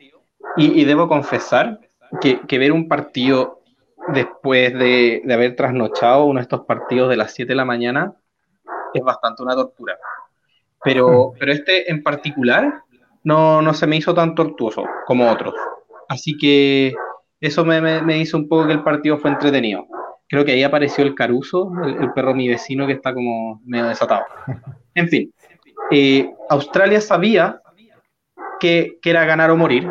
[0.56, 1.80] y, y debo confesar
[2.20, 3.59] que, que, ver un partido
[4.12, 8.14] después de, de, haber trasnochado uno de estos partidos de las 7 de la mañana
[8.94, 9.98] es bastante una tortura.
[10.82, 12.82] Pero, pero este en particular
[13.24, 15.54] no, no se me hizo tan tortuoso como otros.
[16.08, 16.94] Así que
[17.40, 19.86] eso me, me, me, hizo un poco que el partido fue entretenido.
[20.28, 23.86] Creo que ahí apareció el Caruso, el, el perro mi vecino que está como medio
[23.86, 24.24] desatado.
[24.92, 25.32] En fin,
[25.92, 27.62] eh, Australia sabía
[28.58, 29.88] que, que, era ganar o morir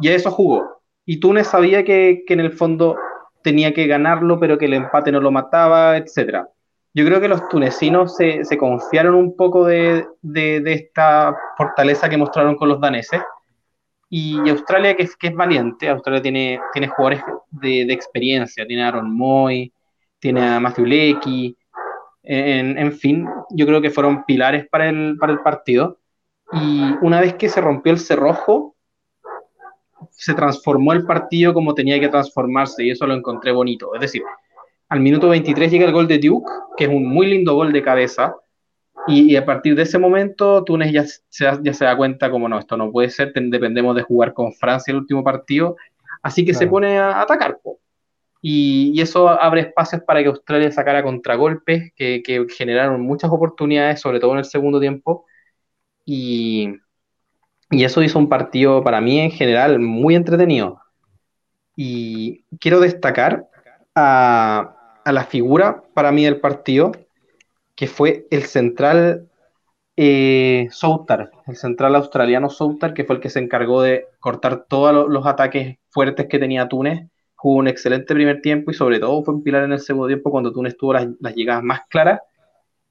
[0.00, 0.80] y a eso jugó.
[1.04, 2.96] Y Túnez sabía que, que en el fondo
[3.44, 6.48] tenía que ganarlo, pero que el empate no lo mataba, etcétera
[6.94, 12.08] yo creo que los tunecinos se, se confiaron un poco de, de, de, esta fortaleza
[12.08, 13.20] que mostraron con los daneses.
[14.08, 18.84] Y Australia, que es, que es valiente, Australia tiene, tiene jugadores de, de experiencia, tiene
[18.84, 19.72] a Aaron Moy,
[20.20, 21.58] tiene a Matthew Lecky,
[22.22, 25.98] en, en, fin, yo creo que fueron pilares para el, para el partido.
[26.52, 28.73] Y una vez que se rompió el cerrojo,
[30.12, 33.94] se transformó el partido como tenía que transformarse, y eso lo encontré bonito.
[33.94, 34.22] Es decir,
[34.88, 37.82] al minuto 23 llega el gol de Duke, que es un muy lindo gol de
[37.82, 38.36] cabeza.
[39.06, 42.48] Y, y a partir de ese momento, Túnez ya se, ya se da cuenta como
[42.48, 45.76] no, esto no puede ser, dependemos de jugar con Francia el último partido.
[46.22, 46.64] Así que claro.
[46.64, 47.58] se pone a atacar.
[48.40, 54.00] Y, y, eso abre espacios para que Australia sacara contragolpes que, que generaron muchas oportunidades,
[54.00, 55.26] sobre todo en el segundo tiempo.
[56.04, 56.74] Y,
[57.70, 60.80] y eso hizo un partido para mí en general muy entretenido.
[61.76, 63.48] Y quiero destacar
[63.94, 66.92] a, a la figura para mí del partido,
[67.74, 69.28] que fue el central
[69.96, 75.08] eh, Soutar, el central australiano Soutar, que fue el que se encargó de cortar todos
[75.08, 77.08] los ataques fuertes que tenía Túnez.
[77.36, 80.30] Jugó un excelente primer tiempo y sobre todo fue un pilar en el segundo tiempo
[80.30, 82.20] cuando Túnez tuvo las, las llegadas más claras.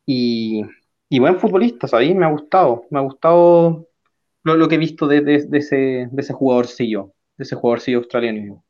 [0.06, 0.64] Y,
[1.10, 2.16] y, buen futbolista, ¿sabéis?
[2.16, 3.88] Me ha gustado, me ha gustado
[4.44, 5.76] lo, lo que he visto de, de, de, ese,
[6.12, 8.64] de ese jugadorcillo, de ese jugadorcillo australiano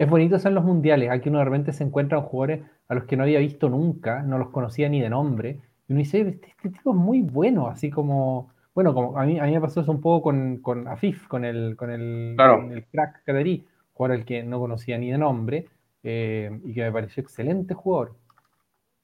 [0.00, 3.18] es bonito ser los mundiales, aquí uno de repente se encuentra jugadores a los que
[3.18, 6.70] no había visto nunca, no los conocía ni de nombre, y uno dice, este, este
[6.70, 9.92] tipo es muy bueno, así como, bueno, como a mí, a mí me pasó eso
[9.92, 12.62] un poco con, con Afif, con el, con el, claro.
[12.62, 15.66] con el crack Kaderí, jugador al que no conocía ni de nombre,
[16.02, 18.14] eh, y que me pareció excelente jugador.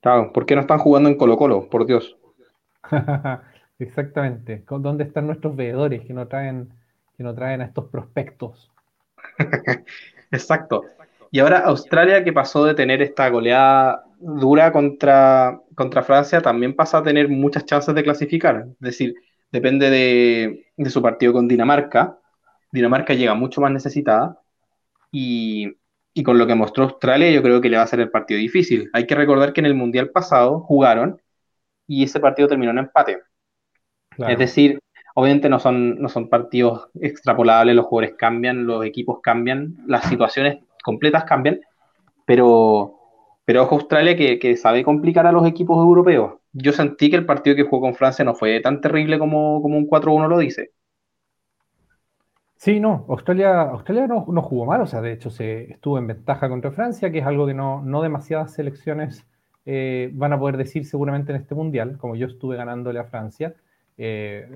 [0.00, 1.68] Claro, ¿por qué no están jugando en Colo Colo?
[1.68, 2.16] Por Dios.
[3.78, 4.64] Exactamente.
[4.68, 6.72] ¿Dónde están nuestros veedores que no traen,
[7.16, 8.70] que no traen a estos prospectos?
[10.30, 10.82] Exacto.
[11.30, 16.98] Y ahora Australia, que pasó de tener esta goleada dura contra, contra Francia, también pasa
[16.98, 18.66] a tener muchas chances de clasificar.
[18.72, 19.14] Es decir,
[19.50, 22.18] depende de, de su partido con Dinamarca.
[22.72, 24.40] Dinamarca llega mucho más necesitada
[25.12, 25.74] y,
[26.14, 28.38] y con lo que mostró Australia, yo creo que le va a ser el partido
[28.40, 28.90] difícil.
[28.92, 31.20] Hay que recordar que en el Mundial pasado jugaron
[31.86, 33.18] y ese partido terminó en empate.
[34.18, 34.78] Es decir,
[35.14, 40.58] obviamente no son, no son partidos extrapolables, los jugadores cambian, los equipos cambian, las situaciones
[40.82, 41.60] completas cambian,
[42.24, 42.94] pero,
[43.44, 46.34] pero ojo Australia que, que sabe complicar a los equipos europeos.
[46.52, 49.76] Yo sentí que el partido que jugó con Francia no fue tan terrible como, como
[49.76, 50.70] un 4-1 lo dice.
[52.56, 56.48] Sí, no, Australia, Australia no, jugó mal, o sea, de hecho se estuvo en ventaja
[56.48, 59.26] contra Francia, que es algo que no, no demasiadas selecciones
[59.66, 63.54] eh, van a poder decir seguramente en este mundial, como yo estuve ganándole a Francia.
[63.96, 64.48] Eh,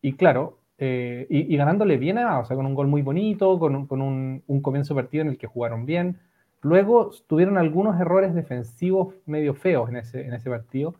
[0.00, 3.86] y claro, eh, y, ganándole bien, o sea, con un gol muy bonito, con, un,
[3.86, 6.18] con un, comienzo de partido en el que jugaron bien.
[6.62, 10.94] Luego tuvieron algunos errores defensivos medio feos en ese, en ese partido.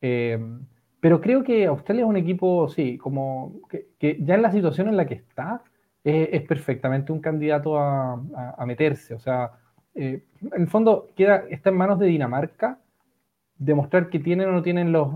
[0.00, 4.88] pero creo que Australia es un equipo, sí, como que, que ya en la situación
[4.88, 5.62] en la que está,
[6.04, 8.16] es, perfectamente un candidato a,
[8.66, 9.14] meterse.
[9.14, 9.52] O sea,
[9.94, 12.78] eh, en el fondo queda, está en manos de Dinamarca
[13.60, 15.08] demostrar que tienen o no tienen los,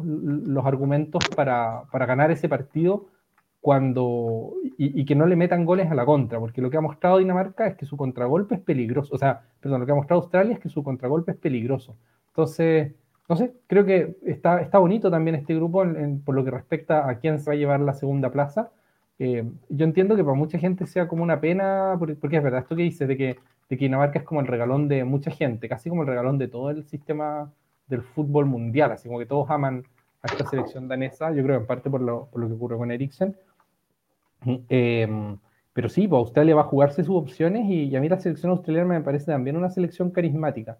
[0.64, 3.06] argumentos para, ganar ese partido
[3.60, 7.18] cuando y, que no le metan goles a la contra, porque lo que ha mostrado
[7.18, 10.54] Dinamarca es que su contragolpe es peligroso, o sea, perdón, lo que ha mostrado Australia
[10.54, 11.96] es que su contragolpe es peligroso.
[12.28, 12.92] Entonces,
[13.28, 15.82] no sé, creo que está, está bonito también este grupo
[16.24, 18.70] por lo que respecta a quién se va a llevar la segunda plaza
[19.18, 22.76] eh, yo entiendo que para mucha gente sea como una pena, porque, es verdad esto
[22.76, 23.36] que dice de que,
[23.68, 26.48] de que Dinamarca es como el regalón de mucha gente, casi como el regalón de
[26.48, 27.52] todo el sistema
[27.86, 29.84] del fútbol mundial, así como que todos aman
[30.22, 32.90] a esta selección danesa, yo creo en parte por lo, por lo que ocurre con
[32.90, 33.36] Eriksen.
[34.68, 35.36] Eh,
[35.74, 38.94] pero sí, pues Australia va a jugarse sus opciones y, a mí la selección australiana
[38.94, 40.78] me parece también una selección carismática.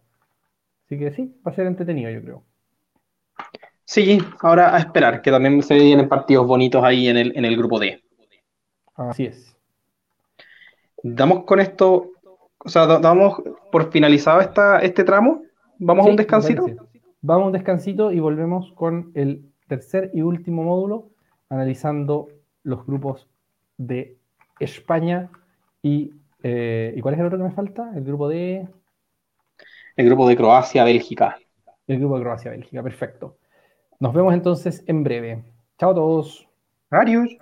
[0.87, 2.45] Así que sí, va a ser entretenido, yo creo.
[3.85, 7.57] Sí, ahora a esperar, que también se vienen partidos bonitos ahí en el, en el
[7.57, 8.03] grupo D.
[8.95, 9.57] Así es.
[11.03, 12.13] Damos con esto,
[12.59, 13.43] o sea, damos
[13.73, 15.43] por finalizado esta, este tramo.
[15.79, 16.67] ¿Vamos a un descansito?
[17.27, 21.09] Vamos a un descansito y volvemos con el tercer y último módulo,
[21.49, 22.29] analizando
[22.65, 23.31] los grupos
[23.79, 24.19] de
[24.61, 25.31] España
[25.81, 26.13] y,
[26.43, 27.91] eh, ¿y cuál es el otro que me falta?
[27.97, 28.69] El grupo de...
[29.97, 31.39] El grupo de Croacia-Bélgica.
[31.87, 33.39] El grupo de Croacia-Bélgica, perfecto.
[34.01, 35.45] Nos vemos entonces en breve.
[35.79, 36.47] Chao a todos.
[36.91, 37.39] Adiós.